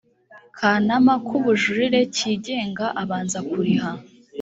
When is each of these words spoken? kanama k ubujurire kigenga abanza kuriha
kanama 0.57 1.13
k 1.27 1.27
ubujurire 1.37 1.99
kigenga 2.15 2.85
abanza 3.01 3.39
kuriha 3.49 3.91